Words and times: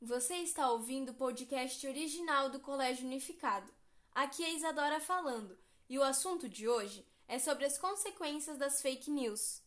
Você 0.00 0.36
está 0.36 0.70
ouvindo 0.70 1.10
o 1.10 1.14
podcast 1.14 1.86
original 1.86 2.48
do 2.48 2.58
Colégio 2.60 3.04
Unificado. 3.04 3.66
Aqui 4.14 4.42
é 4.44 4.54
Isadora 4.54 5.00
falando, 5.00 5.56
e 5.88 5.98
o 5.98 6.02
assunto 6.02 6.48
de 6.48 6.66
hoje 6.66 7.04
é 7.28 7.38
sobre 7.38 7.64
as 7.64 7.76
consequências 7.76 8.56
das 8.56 8.80
fake 8.80 9.10
news. 9.10 9.60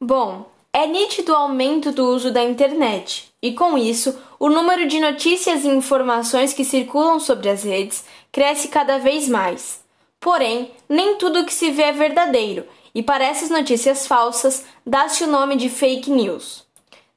Bom, 0.00 0.50
é 0.72 0.86
nítido 0.86 1.32
o 1.32 1.36
aumento 1.36 1.90
do 1.90 2.06
uso 2.08 2.30
da 2.30 2.42
internet, 2.42 3.32
e 3.40 3.54
com 3.54 3.78
isso, 3.78 4.20
o 4.38 4.48
número 4.48 4.86
de 4.86 5.00
notícias 5.00 5.64
e 5.64 5.68
informações 5.68 6.52
que 6.52 6.64
circulam 6.64 7.18
sobre 7.18 7.48
as 7.48 7.62
redes 7.62 8.04
cresce 8.30 8.68
cada 8.68 8.98
vez 8.98 9.28
mais. 9.28 9.82
Porém, 10.20 10.72
nem 10.88 11.16
tudo 11.16 11.40
o 11.40 11.46
que 11.46 11.54
se 11.54 11.70
vê 11.70 11.82
é 11.82 11.92
verdadeiro 11.92 12.68
e 12.94 13.02
para 13.02 13.24
essas 13.24 13.48
notícias 13.48 14.06
falsas 14.06 14.64
dá-se 14.84 15.24
o 15.24 15.26
nome 15.26 15.56
de 15.56 15.68
fake 15.68 16.10
news. 16.10 16.66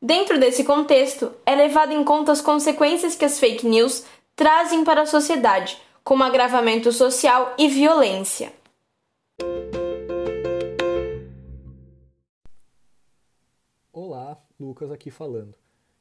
Dentro 0.02 0.40
desse 0.40 0.64
contexto, 0.64 1.34
é 1.46 1.56
levado 1.56 1.92
em 1.92 2.04
conta 2.04 2.32
as 2.32 2.42
consequências 2.42 3.16
que 3.16 3.26
as 3.26 3.40
fake 3.40 3.66
news 3.66 4.06
trazem 4.36 4.84
para 4.84 5.02
a 5.02 5.06
sociedade, 5.06 5.82
como 6.04 6.24
agravamento 6.24 6.92
social 6.92 7.56
e 7.58 7.68
violência. 7.68 8.54
Olá, 13.92 14.38
Lucas 14.60 14.92
aqui 14.92 15.10
falando. 15.10 15.56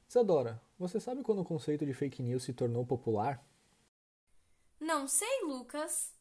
Isadora, 0.08 0.60
você 0.78 1.00
sabe 1.00 1.22
quando 1.22 1.40
o 1.40 1.44
conceito 1.44 1.86
de 1.86 1.94
fake 1.94 2.22
news 2.22 2.42
se 2.42 2.52
tornou 2.52 2.84
popular? 2.84 3.42
Não 4.80 5.08
sei, 5.08 5.44
Lucas 5.44 6.12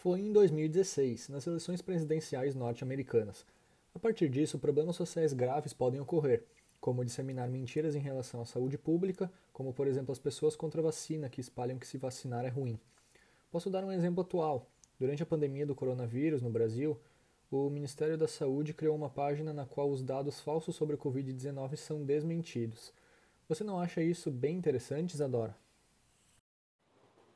foi 0.00 0.20
em 0.20 0.32
2016, 0.32 1.28
nas 1.28 1.46
eleições 1.46 1.82
presidenciais 1.82 2.54
norte-americanas. 2.54 3.44
A 3.94 3.98
partir 3.98 4.30
disso, 4.30 4.58
problemas 4.58 4.96
sociais 4.96 5.34
graves 5.34 5.74
podem 5.74 6.00
ocorrer, 6.00 6.42
como 6.80 7.04
disseminar 7.04 7.50
mentiras 7.50 7.94
em 7.94 7.98
relação 7.98 8.40
à 8.40 8.46
saúde 8.46 8.78
pública, 8.78 9.30
como 9.52 9.74
por 9.74 9.86
exemplo 9.86 10.10
as 10.10 10.18
pessoas 10.18 10.56
contra 10.56 10.80
a 10.80 10.84
vacina 10.84 11.28
que 11.28 11.42
espalham 11.42 11.78
que 11.78 11.86
se 11.86 11.98
vacinar 11.98 12.46
é 12.46 12.48
ruim. 12.48 12.80
Posso 13.50 13.68
dar 13.68 13.84
um 13.84 13.92
exemplo 13.92 14.22
atual. 14.22 14.66
Durante 14.98 15.22
a 15.22 15.26
pandemia 15.26 15.66
do 15.66 15.74
coronavírus 15.74 16.40
no 16.40 16.48
Brasil, 16.48 16.98
o 17.50 17.68
Ministério 17.68 18.16
da 18.16 18.26
Saúde 18.26 18.72
criou 18.72 18.96
uma 18.96 19.10
página 19.10 19.52
na 19.52 19.66
qual 19.66 19.90
os 19.90 20.02
dados 20.02 20.40
falsos 20.40 20.74
sobre 20.76 20.94
o 20.94 20.98
Covid-19 20.98 21.76
são 21.76 22.02
desmentidos. 22.02 22.90
Você 23.50 23.62
não 23.62 23.78
acha 23.78 24.02
isso 24.02 24.30
bem 24.30 24.56
interessante, 24.56 25.12
Isadora? 25.12 25.54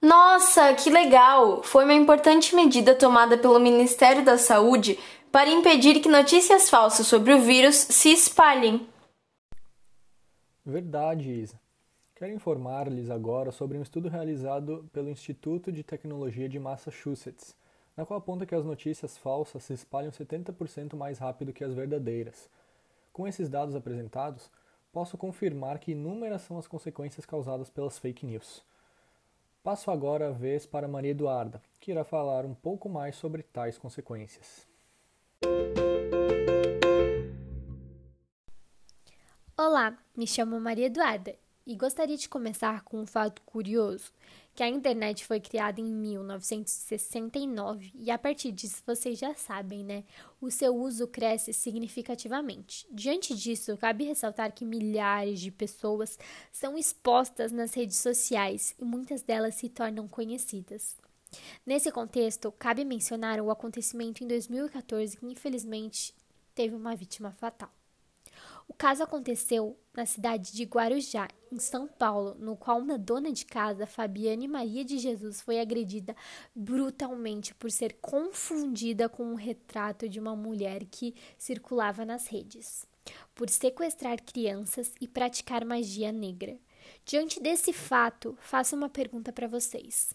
Nossa, 0.04 0.74
que 0.74 0.90
legal! 0.90 1.62
Foi 1.62 1.84
uma 1.84 1.94
importante 1.94 2.54
medida 2.54 2.94
tomada 2.94 3.38
pelo 3.38 3.58
Ministério 3.58 4.22
da 4.22 4.36
Saúde 4.36 4.98
para 5.32 5.48
impedir 5.48 5.98
que 6.02 6.10
notícias 6.10 6.68
falsas 6.68 7.06
sobre 7.06 7.32
o 7.32 7.40
vírus 7.40 7.74
se 7.74 8.10
espalhem. 8.10 8.86
Verdade, 10.62 11.30
Isa. 11.30 11.58
Quero 12.14 12.34
informar-lhes 12.34 13.08
agora 13.08 13.50
sobre 13.50 13.78
um 13.78 13.82
estudo 13.82 14.10
realizado 14.10 14.86
pelo 14.92 15.08
Instituto 15.08 15.72
de 15.72 15.82
Tecnologia 15.82 16.50
de 16.50 16.58
Massachusetts, 16.58 17.56
na 17.96 18.04
qual 18.04 18.18
aponta 18.18 18.44
que 18.44 18.54
as 18.54 18.64
notícias 18.66 19.16
falsas 19.16 19.64
se 19.64 19.72
espalham 19.72 20.10
70% 20.10 20.94
mais 20.96 21.16
rápido 21.16 21.50
que 21.50 21.64
as 21.64 21.72
verdadeiras. 21.72 22.50
Com 23.10 23.26
esses 23.26 23.48
dados 23.48 23.74
apresentados, 23.74 24.50
posso 24.92 25.16
confirmar 25.16 25.78
que 25.78 25.92
inúmeras 25.92 26.42
são 26.42 26.58
as 26.58 26.66
consequências 26.66 27.24
causadas 27.24 27.70
pelas 27.70 27.98
fake 27.98 28.26
news. 28.26 28.62
Passo 29.64 29.90
agora 29.90 30.28
a 30.28 30.30
vez 30.30 30.66
para 30.66 30.86
Maria 30.86 31.12
Eduarda, 31.12 31.62
que 31.80 31.90
irá 31.90 32.04
falar 32.04 32.44
um 32.44 32.52
pouco 32.52 32.86
mais 32.86 33.16
sobre 33.16 33.42
tais 33.42 33.78
consequências. 33.78 34.68
Olá, 39.56 39.96
me 40.14 40.26
chamo 40.26 40.60
Maria 40.60 40.84
Eduarda 40.84 41.34
e 41.66 41.74
gostaria 41.74 42.16
de 42.16 42.28
começar 42.28 42.82
com 42.82 43.00
um 43.00 43.06
fato 43.06 43.42
curioso 43.42 44.12
que 44.54 44.62
a 44.62 44.68
internet 44.68 45.24
foi 45.24 45.40
criada 45.40 45.80
em 45.80 45.92
1969 45.92 47.90
e 47.94 48.10
a 48.10 48.16
partir 48.16 48.52
disso 48.52 48.82
vocês 48.86 49.18
já 49.18 49.34
sabem, 49.34 49.82
né? 49.82 50.04
O 50.40 50.50
seu 50.50 50.76
uso 50.76 51.08
cresce 51.08 51.52
significativamente. 51.52 52.86
Diante 52.90 53.34
disso, 53.34 53.76
cabe 53.76 54.04
ressaltar 54.04 54.52
que 54.52 54.64
milhares 54.64 55.40
de 55.40 55.50
pessoas 55.50 56.18
são 56.52 56.78
expostas 56.78 57.50
nas 57.50 57.74
redes 57.74 57.96
sociais 57.96 58.76
e 58.78 58.84
muitas 58.84 59.22
delas 59.22 59.56
se 59.56 59.68
tornam 59.68 60.06
conhecidas. 60.06 60.96
Nesse 61.66 61.90
contexto, 61.90 62.52
cabe 62.52 62.84
mencionar 62.84 63.40
o 63.40 63.50
acontecimento 63.50 64.22
em 64.22 64.28
2014 64.28 65.16
que 65.16 65.26
infelizmente 65.26 66.14
teve 66.54 66.76
uma 66.76 66.94
vítima 66.94 67.32
fatal. 67.32 67.72
O 68.66 68.72
caso 68.72 69.02
aconteceu 69.02 69.78
na 69.94 70.06
cidade 70.06 70.52
de 70.52 70.64
Guarujá, 70.64 71.28
em 71.52 71.58
São 71.58 71.86
Paulo, 71.86 72.34
no 72.38 72.56
qual 72.56 72.78
uma 72.78 72.98
dona 72.98 73.30
de 73.30 73.44
casa, 73.44 73.86
Fabiane 73.86 74.48
Maria 74.48 74.84
de 74.84 74.98
Jesus, 74.98 75.40
foi 75.40 75.60
agredida 75.60 76.16
brutalmente 76.54 77.54
por 77.54 77.70
ser 77.70 77.94
confundida 78.00 79.08
com 79.08 79.24
um 79.24 79.34
retrato 79.34 80.08
de 80.08 80.18
uma 80.18 80.34
mulher 80.34 80.84
que 80.86 81.14
circulava 81.38 82.04
nas 82.04 82.26
redes, 82.26 82.86
por 83.34 83.48
sequestrar 83.48 84.20
crianças 84.22 84.92
e 85.00 85.06
praticar 85.06 85.64
magia 85.64 86.10
negra. 86.10 86.58
Diante 87.04 87.40
desse 87.40 87.72
fato, 87.72 88.36
faço 88.40 88.74
uma 88.74 88.88
pergunta 88.88 89.32
para 89.32 89.46
vocês. 89.46 90.14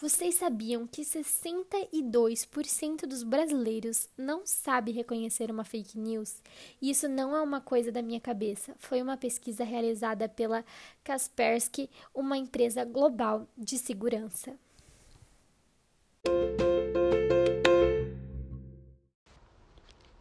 Vocês 0.00 0.34
sabiam 0.34 0.86
que 0.86 1.02
62% 1.02 3.06
dos 3.06 3.22
brasileiros 3.22 4.08
não 4.18 4.42
sabe 4.44 4.92
reconhecer 4.92 5.50
uma 5.50 5.64
fake 5.64 5.98
news? 5.98 6.42
Isso 6.82 7.08
não 7.08 7.34
é 7.34 7.40
uma 7.40 7.60
coisa 7.60 7.92
da 7.92 8.02
minha 8.02 8.20
cabeça. 8.20 8.74
Foi 8.78 9.00
uma 9.00 9.16
pesquisa 9.16 9.64
realizada 9.64 10.28
pela 10.28 10.64
Kaspersky, 11.02 11.88
uma 12.14 12.36
empresa 12.36 12.84
global 12.84 13.48
de 13.56 13.78
segurança. 13.78 14.54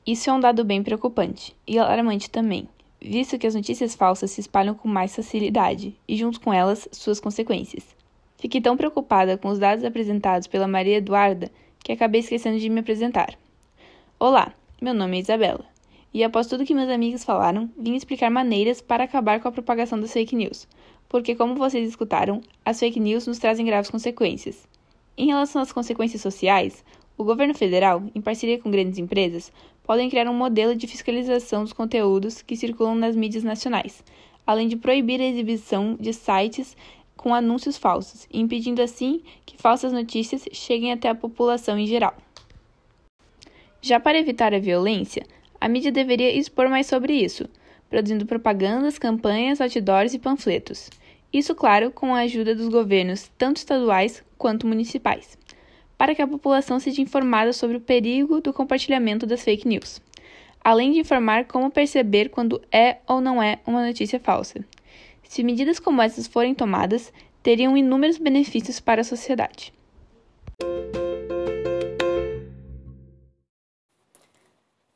Isso 0.06 0.30
é 0.30 0.34
um 0.34 0.40
dado 0.40 0.66
bem 0.66 0.84
preocupante 0.84 1.56
e 1.66 1.80
alarmante 1.80 2.30
também, 2.30 2.68
visto 3.02 3.40
que 3.40 3.48
as 3.48 3.56
notícias 3.56 3.96
falsas 3.96 4.32
se 4.32 4.42
espalham 4.42 4.76
com 4.76 4.88
mais 4.88 5.16
facilidade 5.16 5.96
e, 6.06 6.18
junto 6.18 6.42
com 6.42 6.53
elas, 6.53 6.90
suas 6.92 7.22
consequências. 7.22 8.03
Fiquei 8.44 8.59
tão 8.59 8.76
preocupada 8.76 9.38
com 9.38 9.48
os 9.48 9.58
dados 9.58 9.86
apresentados 9.86 10.48
pela 10.48 10.68
Maria 10.68 10.98
Eduarda 10.98 11.50
que 11.81 11.94
acabei 11.94 12.20
esquecendo 12.20 12.59
de 12.59 12.70
me 12.70 12.81
apresentar. 12.81 13.38
Olá, 14.20 14.54
meu 14.81 14.94
nome 14.94 15.16
é 15.16 15.22
Isabela, 15.22 15.64
e 16.14 16.26
após 16.26 16.48
tudo 16.48 16.66
que 16.66 16.76
meus 16.76 16.90
amigos 16.90 17.24
falaram, 17.24 17.72
vim 17.80 17.96
explicar 17.96 18.30
maneiras 18.30 18.82
para 18.82 19.06
acabar 19.06 19.40
com 19.40 19.48
a 19.48 19.52
propagação 19.53 19.98
das 19.98 20.12
fake 20.12 20.36
news, 20.36 20.68
porque, 21.08 21.36
como 21.36 21.56
vocês 21.56 21.88
escutaram, 21.88 22.42
as 22.66 22.82
fake 22.82 23.00
news 23.00 23.26
nos 23.26 23.40
trazem 23.40 23.66
graves 23.66 23.90
consequências. 23.90 24.68
Em 25.16 25.28
relação 25.28 25.62
às 25.62 25.72
consequências 25.72 26.22
sociais, 26.22 26.84
o 27.18 27.24
governo 27.24 27.53
federal, 27.53 28.03
em 28.14 28.20
parceria 28.20 28.59
com 28.59 28.70
grandes 28.70 29.00
empresas, 29.00 29.53
podem 29.84 30.09
criar 30.09 30.30
um 30.30 30.34
modelo 30.34 30.76
de 30.76 30.86
fiscalização 30.86 31.64
dos 31.64 31.72
conteúdos 31.72 32.42
que 32.42 32.58
circulam 32.58 32.96
nas 32.96 33.16
mídias 33.16 33.46
nacionais, 33.46 34.03
além 34.46 34.68
de 34.68 34.76
proibir 34.76 35.22
a 35.22 35.26
exibição 35.26 35.96
de 35.98 36.12
sites 36.12 36.76
com 37.23 37.34
anúncios 37.34 37.78
falsos, 37.78 38.28
impedindo 38.34 38.81
assim 38.81 39.22
que 39.45 39.56
falsas 39.56 39.94
notícias 39.94 40.45
cheguem 40.51 40.91
até 40.91 41.07
a 41.07 41.16
população 41.16 41.79
em 41.79 41.88
geral. 41.88 42.13
Já 43.81 43.97
para 43.97 44.19
evitar 44.19 44.53
a 44.53 44.59
violência, 44.59 45.25
a 45.59 45.69
mídia 45.69 45.89
deveria 45.89 46.35
expor 46.38 46.67
mais 46.67 46.85
sobre 46.85 47.13
isso, 47.13 47.47
produzindo 47.89 48.25
propagandas, 48.25 48.99
campanhas, 48.99 49.61
outdoors 49.61 50.14
e 50.14 50.20
panfletos. 50.20 50.90
Isso, 51.31 51.55
claro, 51.55 51.91
com 51.91 52.14
a 52.14 52.20
ajuda 52.20 52.53
dos 52.53 52.67
governos, 52.67 53.31
tanto 53.37 53.55
estaduais 53.55 54.22
quanto 54.37 54.67
municipais, 54.67 55.37
para 55.97 56.14
que 56.14 56.22
a 56.22 56.28
população 56.28 56.78
seja 56.78 57.02
informada 57.02 57.53
sobre 57.53 57.78
o 57.78 57.81
perigo 57.81 58.41
do 58.41 58.52
compartilhamento 58.52 59.26
das 59.26 59.46
fake 59.46 59.66
news, 59.66 60.02
além 60.61 60.91
de 60.91 60.99
informar 60.99 61.46
como 61.46 61.72
perceber 61.72 62.28
quando 62.28 62.61
é 62.69 62.97
ou 63.08 63.22
não 63.22 63.41
é 63.41 63.59
uma 63.66 63.87
notícia 63.87 64.19
falsa. 64.19 64.66
Se 65.28 65.43
medidas 65.43 65.79
como 65.79 66.02
essas 66.02 66.28
forem 66.28 66.53
tomadas, 66.53 67.11
teriam 67.41 67.75
inúmeros 67.75 68.17
benefícios 68.17 68.79
para 68.79 69.02
a 69.02 69.05
sociedade. 69.05 69.73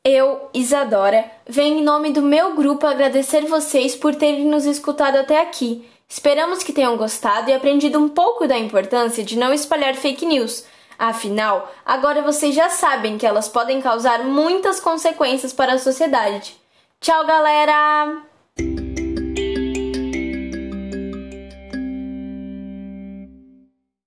Eu, 0.04 0.48
Isadora, 0.54 1.30
venho 1.46 1.78
em 1.78 1.84
nome 1.84 2.10
do 2.12 2.22
meu 2.22 2.54
grupo 2.54 2.86
agradecer 2.86 3.42
vocês 3.42 3.94
por 3.94 4.14
terem 4.14 4.46
nos 4.46 4.64
escutado 4.64 5.16
até 5.16 5.38
aqui. 5.38 5.86
Esperamos 6.08 6.62
que 6.62 6.72
tenham 6.72 6.96
gostado 6.96 7.50
e 7.50 7.52
aprendido 7.52 7.98
um 7.98 8.08
pouco 8.08 8.48
da 8.48 8.58
importância 8.58 9.22
de 9.22 9.38
não 9.38 9.52
espalhar 9.52 9.94
fake 9.94 10.24
news. 10.24 10.64
Afinal, 10.98 11.70
agora 11.84 12.22
vocês 12.22 12.54
já 12.54 12.70
sabem 12.70 13.18
que 13.18 13.26
elas 13.26 13.48
podem 13.48 13.82
causar 13.82 14.24
muitas 14.24 14.80
consequências 14.80 15.52
para 15.52 15.74
a 15.74 15.78
sociedade. 15.78 16.56
Tchau, 17.00 17.26
galera! 17.26 18.22